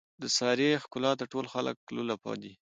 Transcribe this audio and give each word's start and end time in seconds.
د 0.21 0.23
سارې 0.37 0.71
ښکلاته 0.83 1.25
ټول 1.31 1.45
خلک 1.53 1.77
لولپه 1.95 2.33
دي. 2.41 2.53